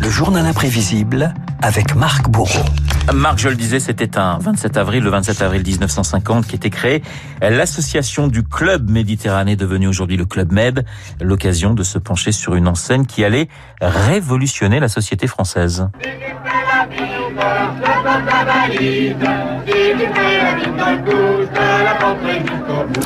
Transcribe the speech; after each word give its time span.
Le 0.00 0.10
journal 0.10 0.46
imprévisible 0.46 1.34
avec 1.60 1.94
Marc 1.94 2.28
Bourreau. 2.28 2.64
Marc, 3.12 3.38
je 3.38 3.48
le 3.48 3.56
disais, 3.56 3.80
c'était 3.80 4.16
un 4.16 4.38
27 4.38 4.76
avril, 4.76 5.02
le 5.02 5.10
27 5.10 5.42
avril 5.42 5.62
1950, 5.66 6.46
qui 6.46 6.56
était 6.56 6.70
créé 6.70 7.02
l'association 7.40 8.28
du 8.28 8.42
Club 8.42 8.90
Méditerranée, 8.90 9.56
devenue 9.56 9.88
aujourd'hui 9.88 10.16
le 10.16 10.24
Club 10.24 10.52
Med, 10.52 10.84
l'occasion 11.20 11.74
de 11.74 11.82
se 11.82 11.98
pencher 11.98 12.32
sur 12.32 12.54
une 12.54 12.68
enseigne 12.68 13.06
qui 13.06 13.24
allait 13.24 13.48
révolutionner 13.80 14.78
la 14.78 14.88
société 14.88 15.26
française. 15.26 15.88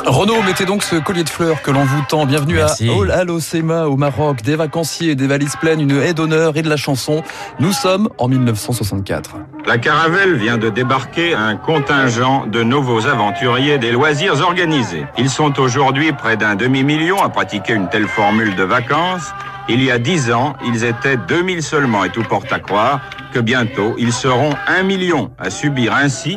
Renaud, 0.07 0.43
mettez 0.43 0.65
donc 0.65 0.83
ce 0.83 0.97
collier 0.97 1.25
de 1.25 1.29
fleurs 1.29 1.63
que 1.63 1.71
l'on 1.71 1.85
vous 1.85 2.03
tend. 2.09 2.27
Bienvenue 2.27 2.55
Merci. 2.55 2.89
à 2.89 2.93
All 2.93 3.11
Alosema 3.11 3.87
au 3.87 3.97
Maroc. 3.97 4.43
Des 4.43 4.57
vacanciers, 4.57 5.15
des 5.15 5.27
valises 5.27 5.57
pleines, 5.57 5.81
une 5.81 6.01
haie 6.01 6.15
d'honneur 6.15 6.57
et 6.57 6.63
de 6.63 6.69
la 6.69 6.77
chanson. 6.77 7.23
Nous 7.59 7.73
sommes 7.73 8.09
en 8.19 8.29
1964. 8.29 9.37
La 9.67 9.79
caravelle 9.79 10.37
vient 10.37 10.59
de 10.59 10.69
débarquer 10.71 11.35
un 11.35 11.57
contingent 11.57 12.47
de 12.47 12.63
nouveaux 12.63 13.07
aventuriers 13.07 13.79
des 13.79 13.93
loisirs 13.93 14.41
organisés. 14.41 15.07
Ils 15.19 15.31
sont 15.31 15.59
aujourd'hui 15.59 16.13
près 16.13 16.37
d'un 16.37 16.55
demi-million 16.55 17.23
à 17.23 17.29
pratiquer 17.29 17.75
une 17.75 17.89
telle 17.89 18.09
formule 18.09 18.55
de 18.57 18.65
vacances. 18.65 19.33
Il 19.69 19.83
y 19.83 19.91
a 19.91 19.99
dix 19.99 20.31
ans, 20.31 20.55
ils 20.67 20.85
étaient 20.85 21.17
2000 21.17 21.63
seulement 21.63 22.05
et 22.05 22.11
tout 22.11 22.23
porte 22.23 22.53
à 22.53 22.59
croire 22.59 23.01
que 23.33 23.41
bientôt, 23.41 23.95
ils 23.99 24.13
seront 24.13 24.51
un 24.69 24.83
million 24.83 25.31
à 25.39 25.51
subir 25.51 25.95
ainsi 25.95 26.37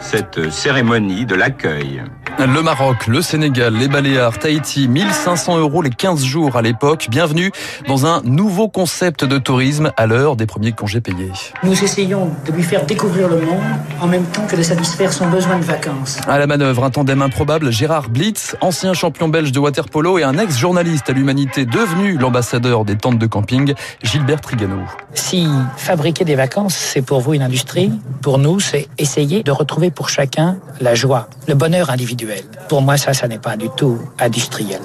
cette 0.00 0.50
cérémonie 0.50 1.26
de 1.26 1.34
l'accueil. 1.34 2.02
Le 2.38 2.62
Maroc, 2.62 3.08
le 3.08 3.20
Sénégal, 3.20 3.74
les 3.74 3.88
Baléares, 3.88 4.38
Tahiti, 4.38 4.86
1500 4.86 5.58
euros 5.58 5.82
les 5.82 5.90
15 5.90 6.22
jours 6.22 6.54
à 6.54 6.62
l'époque. 6.62 7.08
Bienvenue 7.10 7.50
dans 7.88 8.06
un 8.06 8.22
nouveau 8.22 8.68
concept 8.68 9.24
de 9.24 9.38
tourisme 9.38 9.90
à 9.96 10.06
l'heure 10.06 10.36
des 10.36 10.46
premiers 10.46 10.70
congés 10.70 11.00
payés. 11.00 11.32
Nous 11.64 11.82
essayons 11.82 12.30
de 12.46 12.52
lui 12.52 12.62
faire 12.62 12.86
découvrir 12.86 13.28
le 13.28 13.40
monde 13.40 13.64
en 14.00 14.06
même 14.06 14.22
temps 14.26 14.46
que 14.46 14.54
de 14.54 14.62
satisfaire 14.62 15.12
son 15.12 15.28
besoin 15.28 15.58
de 15.58 15.64
vacances. 15.64 16.20
À 16.28 16.38
la 16.38 16.46
manœuvre, 16.46 16.84
un 16.84 16.90
tandem 16.90 17.22
improbable, 17.22 17.72
Gérard 17.72 18.08
Blitz, 18.08 18.54
ancien 18.60 18.94
champion 18.94 19.26
belge 19.26 19.50
de 19.50 19.58
waterpolo 19.58 20.18
et 20.18 20.22
un 20.22 20.38
ex-journaliste 20.38 21.10
à 21.10 21.14
l'humanité 21.14 21.66
devenu 21.66 22.18
l'ambassadeur 22.18 22.84
des 22.84 22.96
tentes 22.96 23.18
de 23.18 23.26
camping, 23.26 23.74
Gilbert 24.04 24.42
Trigano. 24.42 24.78
Si 25.12 25.48
fabriquer 25.76 26.24
des 26.24 26.36
vacances, 26.36 26.76
c'est 26.76 27.02
pour 27.02 27.20
vous 27.20 27.34
une 27.34 27.42
industrie, 27.42 27.90
pour 28.22 28.38
nous, 28.38 28.60
c'est 28.60 28.86
essayer 28.96 29.42
de 29.42 29.50
retrouver 29.50 29.90
pour 29.90 30.08
chacun 30.08 30.58
la 30.80 30.94
joie, 30.94 31.28
le 31.48 31.54
bonheur 31.54 31.90
individuel. 31.90 32.27
Pour 32.68 32.82
moi, 32.82 32.96
ça, 32.96 33.14
ça 33.14 33.28
n'est 33.28 33.38
pas 33.38 33.56
du 33.56 33.68
tout 33.76 33.98
industriel. 34.18 34.80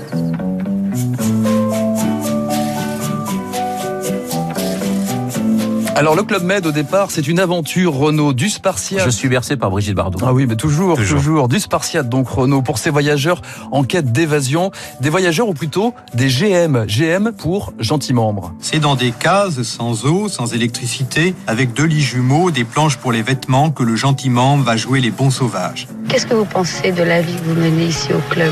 Alors 6.03 6.17
le 6.17 6.23
Club 6.23 6.43
Med 6.43 6.65
au 6.67 6.73
départ, 6.73 7.11
c'est 7.11 7.29
une 7.29 7.39
aventure 7.39 7.93
Renault 7.93 8.33
du 8.33 8.49
Spartiate. 8.49 9.05
Je 9.05 9.09
suis 9.09 9.29
bercé 9.29 9.55
par 9.55 9.69
Brigitte 9.69 9.95
Bardot. 9.95 10.19
Ah 10.21 10.33
oui, 10.33 10.45
mais 10.45 10.57
toujours, 10.57 10.97
toujours, 10.97 11.17
Toujours. 11.17 11.47
du 11.47 11.61
Spartiate 11.61 12.09
donc 12.09 12.27
Renault 12.27 12.61
pour 12.61 12.77
ces 12.77 12.89
voyageurs 12.89 13.41
en 13.71 13.85
quête 13.85 14.11
d'évasion, 14.11 14.71
des 14.99 15.09
voyageurs 15.09 15.47
ou 15.47 15.53
plutôt 15.53 15.93
des 16.13 16.27
GM, 16.27 16.85
GM 16.87 17.31
pour 17.31 17.71
gentils 17.79 18.11
membres. 18.11 18.53
C'est 18.59 18.79
dans 18.79 18.95
des 18.95 19.11
cases 19.11 19.61
sans 19.61 20.03
eau, 20.05 20.27
sans 20.27 20.53
électricité, 20.53 21.35
avec 21.47 21.71
deux 21.71 21.85
lits 21.85 22.01
jumeaux, 22.01 22.51
des 22.51 22.65
planches 22.65 22.97
pour 22.97 23.13
les 23.13 23.21
vêtements 23.21 23.71
que 23.71 23.83
le 23.83 23.95
gentiment 23.95 24.57
va 24.57 24.75
jouer 24.75 24.99
les 24.99 25.11
bons 25.11 25.31
sauvages. 25.31 25.87
Qu'est-ce 26.09 26.25
que 26.25 26.33
vous 26.33 26.43
pensez 26.43 26.91
de 26.91 27.03
la 27.03 27.21
vie 27.21 27.33
que 27.33 27.45
vous 27.45 27.55
menez 27.55 27.85
ici 27.85 28.09
au 28.11 28.19
club? 28.29 28.51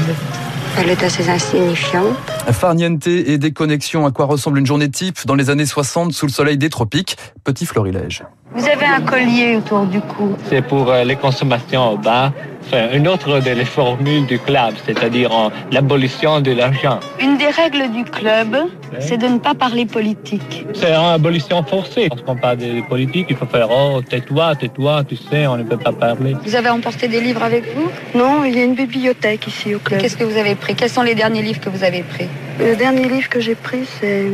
Elle 0.79 0.89
est 0.89 1.03
assez 1.03 1.29
insignifiante. 1.29 2.15
Farniente 2.51 3.07
et 3.07 3.37
déconnexion, 3.37 4.05
à 4.05 4.11
quoi 4.11 4.25
ressemble 4.25 4.59
une 4.59 4.65
journée 4.65 4.89
type 4.89 5.25
dans 5.25 5.35
les 5.35 5.49
années 5.49 5.65
60 5.65 6.13
sous 6.13 6.25
le 6.25 6.31
soleil 6.31 6.57
des 6.57 6.69
tropiques, 6.69 7.17
petit 7.43 7.65
florilège. 7.65 8.23
Vous 8.55 8.65
avez 8.65 8.85
un 8.85 9.01
collier 9.01 9.57
autour 9.57 9.85
du 9.85 10.01
cou. 10.01 10.35
c'est 10.49 10.61
pour 10.61 10.89
euh, 10.89 11.03
les 11.03 11.15
consommations 11.15 11.93
au 11.93 11.97
bar. 11.97 12.31
Enfin, 12.65 12.89
une 12.93 13.07
autre 13.07 13.39
des 13.39 13.65
formules 13.65 14.25
du 14.25 14.39
club, 14.39 14.73
c'est-à-dire 14.85 15.31
en 15.33 15.51
l'abolition 15.71 16.39
de 16.39 16.51
l'argent. 16.51 16.99
Une 17.19 17.37
des 17.37 17.49
règles 17.49 17.91
du 17.91 18.03
club, 18.05 18.55
c'est 18.99 19.17
de 19.17 19.27
ne 19.27 19.39
pas 19.39 19.53
parler 19.53 19.85
politique. 19.85 20.65
C'est 20.73 20.91
une 20.91 21.13
abolition 21.13 21.63
forcée. 21.63 22.07
Lorsqu'on 22.09 22.35
parle 22.35 22.57
de 22.57 22.81
politique, 22.87 23.27
il 23.29 23.35
faut 23.35 23.45
faire 23.45 23.67
Oh, 23.69 24.01
tais-toi, 24.01 24.55
tais-toi, 24.55 25.03
tu 25.03 25.17
sais, 25.17 25.47
on 25.47 25.57
ne 25.57 25.63
peut 25.63 25.77
pas 25.77 25.91
parler. 25.91 26.35
Vous 26.45 26.55
avez 26.55 26.69
emporté 26.69 27.07
des 27.07 27.19
livres 27.19 27.43
avec 27.43 27.63
vous? 27.75 27.89
Non, 28.17 28.43
il 28.45 28.55
y 28.55 28.59
a 28.59 28.63
une 28.63 28.75
bibliothèque 28.75 29.47
ici 29.47 29.75
au 29.75 29.79
club. 29.79 29.99
Qu'est-ce 29.99 30.17
que 30.17 30.23
vous 30.23 30.37
avez 30.37 30.55
pris? 30.55 30.75
Quels 30.75 30.89
sont 30.89 31.01
les 31.01 31.15
derniers 31.15 31.41
livres 31.41 31.59
que 31.59 31.69
vous 31.69 31.83
avez 31.83 32.03
pris? 32.03 32.27
Le 32.59 32.75
dernier 32.75 33.07
livre 33.09 33.27
que 33.27 33.39
j'ai 33.39 33.55
pris, 33.55 33.85
c'est 33.99 34.27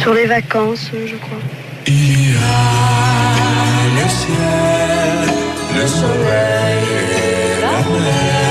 sur 0.00 0.12
les 0.14 0.26
vacances, 0.26 0.90
je 0.92 1.16
crois. 1.16 1.38
Le 3.96 4.08
ciel, 4.08 5.43
le 5.74 5.86
soleil, 5.86 6.84
la 7.60 7.70
mer 7.90 8.43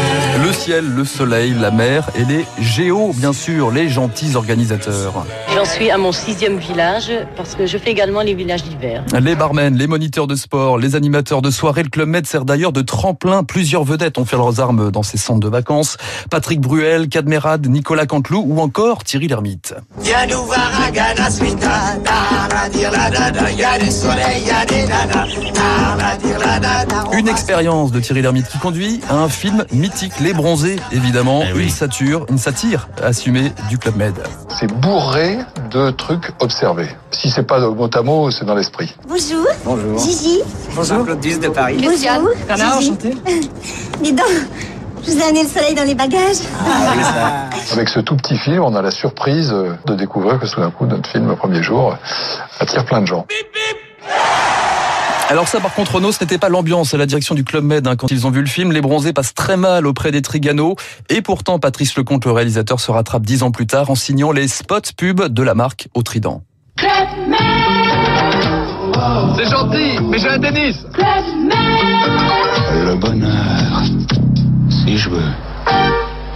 et 0.69 2.25
les 2.25 2.46
géos, 2.62 3.12
bien 3.13 3.34
sûr, 3.34 3.72
les 3.72 3.90
gentils 3.90 4.35
organisateurs. 4.35 5.25
J'en 5.53 5.66
suis 5.66 5.91
à 5.91 5.97
mon 5.97 6.12
sixième 6.12 6.57
village 6.57 7.12
parce 7.35 7.56
que 7.56 7.66
je 7.66 7.78
fais 7.78 7.91
également 7.91 8.22
les 8.22 8.34
villages 8.34 8.63
d'hiver. 8.63 9.03
Les 9.19 9.35
barmen, 9.35 9.75
les 9.75 9.88
moniteurs 9.88 10.28
de 10.28 10.35
sport, 10.35 10.78
les 10.78 10.96
animateurs 10.96 11.41
de 11.41 11.52
soirée, 11.52 11.84
le 11.84 11.90
Club 11.90 12.07
Med 12.07 12.25
sert 12.25 12.46
d'ailleurs 12.46 12.72
de 12.72 12.81
tremplin. 12.81 13.44
Plusieurs 13.44 13.84
vedettes 13.84 14.18
ont 14.18 14.25
fait 14.25 14.38
leurs 14.38 14.59
armes 14.59 14.90
dans 14.90 15.03
ces 15.03 15.18
centres 15.18 15.41
de 15.41 15.50
vacances. 15.50 15.97
Patrick 16.29 16.62
Bruel, 16.62 17.09
Cadmerade, 17.09 17.68
Nicolas 17.68 18.06
Canteloup 18.06 18.46
ou 18.47 18.59
encore 18.59 19.03
Thierry 19.03 19.28
Lhermitte. 19.28 19.75
Une 27.13 27.28
expérience 27.28 27.91
de 27.91 28.00
Thierry 28.00 28.22
Lhermitte 28.22 28.47
qui 28.47 28.57
conduit 28.59 29.02
à 29.09 29.16
un 29.16 29.29
film 29.29 29.66
mythique, 29.72 30.13
Les 30.19 30.34
Évidemment, 30.91 31.41
Eh 31.50 31.53
oui. 31.53 31.64
une 31.64 31.69
satire, 31.69 32.25
une 32.30 32.38
satire 32.38 32.88
assumée 33.03 33.52
du 33.69 33.80
Club 33.80 33.96
Med. 33.96 34.14
C'est 34.59 34.72
bourré 34.72 35.40
de 35.72 35.90
trucs 35.90 36.31
observés. 36.40 36.90
Si 37.12 37.31
c'est 37.31 37.41
pas 37.44 37.59
mot 37.59 37.90
à 37.91 38.02
mot, 38.03 38.30
c'est 38.30 38.46
dans 38.46 38.53
l'esprit. 38.53 38.96
Bonjour. 39.08 39.47
Bonjour. 39.66 39.97
Gigi. 39.97 40.41
Bonjour, 40.75 41.06
Claudius 41.06 41.40
de 41.40 41.47
Paris. 41.50 41.78
Bonjour. 41.84 42.30
Bernard, 42.47 42.78
enchanté. 42.78 43.16
Dis 44.03 44.14
donc, 44.14 44.28
je 45.03 45.12
vous 45.12 45.18
ai 45.18 45.24
amené 45.24 45.41
le 45.44 45.50
soleil 45.50 45.74
dans 45.74 45.86
les 45.86 45.96
bagages. 45.96 46.38
Avec 47.72 47.90
ce 47.90 48.00
tout 48.02 48.16
petit 48.16 48.38
film, 48.38 48.62
on 48.62 48.75
a 48.75 48.81
la 48.84 48.91
surprise 48.91 49.52
euh, 49.52 49.74
de 49.88 49.96
découvrir 49.96 50.40
que 50.40 50.46
tout 50.46 50.62
d'un 50.62 50.70
coup, 50.72 50.85
notre 50.85 51.09
film, 51.09 51.28
le 51.30 51.35
premier 51.35 51.64
jour, 51.64 51.96
attire 52.59 52.85
plein 52.85 53.02
de 53.02 53.08
gens. 53.08 53.25
Alors 55.29 55.47
ça, 55.47 55.59
par 55.59 55.73
contre, 55.73 55.95
Renaud, 55.95 56.11
ce 56.11 56.23
n'était 56.23 56.38
pas 56.38 56.50
l'ambiance 56.50 56.94
à 56.94 56.97
la 56.97 57.06
direction 57.06 57.34
du 57.34 57.44
Club 57.44 57.63
Med. 57.63 57.88
hein. 57.88 57.95
Quand 57.95 58.11
ils 58.11 58.28
ont 58.28 58.29
vu 58.29 58.41
le 58.41 58.45
film, 58.47 58.72
les 58.72 58.81
bronzés 58.81 59.13
passent 59.13 59.34
très 59.34 59.57
mal 59.57 59.88
auprès 59.88 60.11
des 60.11 60.22
Trigano. 60.22 60.75
Et 61.09 61.22
pourtant, 61.22 61.57
Patrice 61.59 61.95
Lecomte, 61.97 62.25
le 62.25 62.31
réalisateur, 62.31 62.79
se 62.79 62.91
rattrape 62.91 63.23
dix 63.23 63.41
ans 63.41 63.50
plus 63.51 63.66
tard 63.66 63.89
en 63.89 63.95
signant 63.95 64.31
les 64.31 64.47
spots 64.47 64.81
pubs 64.95 65.28
de 65.29 65.44
la 65.44 65.56
marque 65.56 65.88
au 65.95 66.03
Trident. 66.03 66.44
C'est 69.35 69.50
gentil, 69.50 70.00
mais 70.03 70.19
j'ai 70.19 70.29
un 70.29 70.39
tennis 70.39 70.75
Le 72.73 72.95
bonheur, 72.95 73.81
si 74.69 74.97
je 74.97 75.09
veux. 75.09 75.31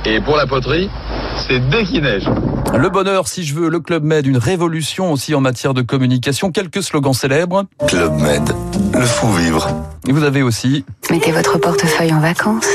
Et 0.06 0.20
pour 0.22 0.38
la 0.38 0.48
poterie, 0.48 0.90
c'est 1.48 1.60
dès 1.70 1.84
qu'il 1.84 2.02
neige. 2.02 2.28
Le 2.76 2.90
bonheur, 2.90 3.28
si 3.28 3.44
je 3.44 3.56
veux, 3.56 3.70
le 3.70 3.80
Club 3.80 4.04
Med, 4.04 4.26
une 4.28 4.38
révolution 4.38 5.12
aussi 5.12 5.34
en 5.34 5.42
matière 5.42 5.74
de 5.74 5.82
communication. 5.82 6.52
Quelques 6.52 6.84
slogans 6.84 7.14
célèbres. 7.14 7.66
Club 7.88 8.14
Med, 8.20 8.44
le 8.94 9.06
fou 9.06 9.32
vivre. 9.34 9.68
Et 10.08 10.12
vous 10.12 10.24
avez 10.24 10.44
aussi 10.44 10.86
Mettez 11.10 11.32
votre 11.32 11.58
portefeuille 11.58 12.14
en 12.14 12.20
vacances. 12.20 12.68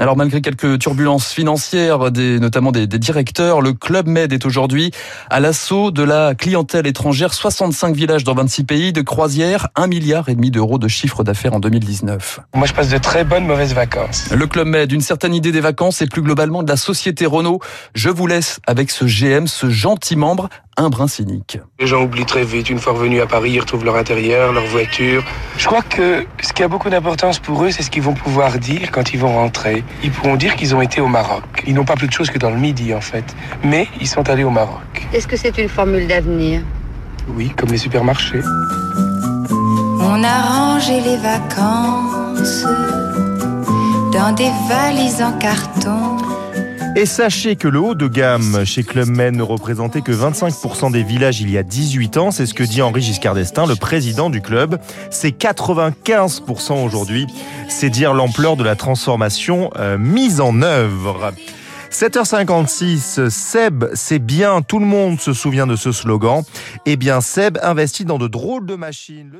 Alors 0.00 0.16
malgré 0.16 0.40
quelques 0.40 0.80
turbulences 0.80 1.32
financières, 1.32 2.10
des, 2.10 2.40
notamment 2.40 2.72
des, 2.72 2.88
des 2.88 2.98
directeurs, 2.98 3.60
le 3.60 3.74
Club 3.74 4.08
Med 4.08 4.32
est 4.32 4.44
aujourd'hui 4.44 4.90
à 5.30 5.38
l'assaut 5.38 5.92
de 5.92 6.02
la 6.02 6.34
clientèle 6.34 6.88
étrangère. 6.88 7.32
65 7.32 7.94
villages 7.94 8.24
dans 8.24 8.34
26 8.34 8.64
pays, 8.64 8.92
de 8.92 9.02
croisière, 9.02 9.68
1 9.76 9.86
milliard 9.86 10.28
et 10.28 10.34
demi 10.34 10.50
d'euros 10.50 10.78
de 10.78 10.88
chiffre 10.88 11.22
d'affaires 11.22 11.54
en 11.54 11.60
2019. 11.60 12.40
Moi, 12.56 12.66
je 12.66 12.72
passe 12.72 12.88
de 12.88 12.98
très 12.98 13.22
bonnes 13.22 13.46
mauvaises 13.46 13.72
vacances. 13.72 14.30
Le 14.32 14.46
Club 14.48 14.66
Med, 14.66 14.90
une 14.90 15.00
certaine 15.00 15.32
idée 15.32 15.52
des 15.52 15.60
vacances 15.60 16.02
et 16.02 16.08
plus 16.08 16.22
globalement 16.22 16.64
de 16.64 16.68
la 16.68 16.76
société 16.76 17.24
Renault. 17.24 17.60
Je 17.94 18.10
vous 18.10 18.26
laisse 18.26 18.58
avec 18.66 18.90
ce 18.90 19.04
GM, 19.04 19.46
ce 19.46 19.70
gentil 19.70 20.16
membre, 20.16 20.48
un 20.76 20.88
brin 20.88 21.06
cynique. 21.06 21.58
Les 21.78 21.86
gens 21.86 22.02
oublient 22.02 22.26
très 22.26 22.44
vite. 22.44 22.70
Une 22.70 22.78
fois 22.78 22.92
revenus 22.92 23.22
à 23.22 23.26
Paris, 23.26 23.52
ils 23.52 23.60
retrouvent 23.60 23.84
leur 23.84 23.96
intérieur, 23.96 24.52
leur 24.52 24.66
voiture. 24.66 25.24
Je 25.56 25.66
crois 25.66 25.82
que 25.82 26.26
ce 26.42 26.52
qui 26.52 26.62
a 26.62 26.68
beaucoup 26.68 26.90
d'importance 26.90 27.38
pour 27.38 27.64
eux, 27.64 27.70
c'est 27.70 27.82
ce 27.82 27.90
qu'ils 27.90 28.02
vont 28.02 28.14
pouvoir 28.14 28.58
dire 28.58 28.90
quand 28.90 29.12
ils 29.12 29.20
vont 29.20 29.34
rentrer. 29.34 29.84
Ils 30.02 30.10
pourront 30.10 30.36
dire 30.36 30.56
qu'ils 30.56 30.74
ont 30.74 30.80
été 30.80 31.00
au 31.00 31.08
Maroc. 31.08 31.44
Ils 31.66 31.74
n'ont 31.74 31.84
pas 31.84 31.96
plus 31.96 32.08
de 32.08 32.12
choses 32.12 32.30
que 32.30 32.38
dans 32.38 32.50
le 32.50 32.58
midi, 32.58 32.92
en 32.94 33.00
fait. 33.00 33.24
Mais 33.62 33.88
ils 34.00 34.08
sont 34.08 34.28
allés 34.28 34.44
au 34.44 34.50
Maroc. 34.50 35.06
Est-ce 35.12 35.26
que 35.26 35.36
c'est 35.36 35.56
une 35.58 35.68
formule 35.68 36.06
d'avenir? 36.06 36.62
Oui, 37.28 37.50
comme 37.56 37.70
les 37.70 37.78
supermarchés. 37.78 38.42
On 40.00 40.22
a 40.22 40.42
rangé 40.42 41.00
les 41.00 41.16
vacances 41.16 42.64
dans 44.12 44.32
des 44.32 44.50
valises 44.68 45.22
en 45.22 45.32
carton. 45.38 46.13
Et 46.96 47.06
sachez 47.06 47.56
que 47.56 47.66
le 47.66 47.80
haut 47.80 47.96
de 47.96 48.06
gamme 48.06 48.64
chez 48.64 48.84
Club 48.84 49.08
Med 49.08 49.34
ne 49.34 49.42
représentait 49.42 50.00
que 50.00 50.12
25% 50.12 50.92
des 50.92 51.02
villages 51.02 51.40
il 51.40 51.50
y 51.50 51.58
a 51.58 51.64
18 51.64 52.16
ans. 52.18 52.30
C'est 52.30 52.46
ce 52.46 52.54
que 52.54 52.62
dit 52.62 52.82
Henri 52.82 53.02
Giscard 53.02 53.34
d'Estaing, 53.34 53.66
le 53.66 53.74
président 53.74 54.30
du 54.30 54.40
club. 54.40 54.78
C'est 55.10 55.36
95% 55.36 56.84
aujourd'hui. 56.84 57.26
C'est 57.68 57.90
dire 57.90 58.14
l'ampleur 58.14 58.56
de 58.56 58.62
la 58.62 58.76
transformation 58.76 59.72
euh, 59.76 59.98
mise 59.98 60.40
en 60.40 60.62
œuvre. 60.62 61.32
7h56, 61.90 63.28
Seb, 63.28 63.86
c'est 63.94 64.20
bien, 64.20 64.62
tout 64.62 64.78
le 64.78 64.86
monde 64.86 65.20
se 65.20 65.32
souvient 65.32 65.66
de 65.66 65.76
ce 65.76 65.90
slogan. 65.90 66.42
Eh 66.86 66.96
bien, 66.96 67.20
Seb 67.20 67.58
investit 67.62 68.04
dans 68.04 68.18
de 68.18 68.28
drôles 68.28 68.66
de 68.66 68.76
machines. 68.76 69.32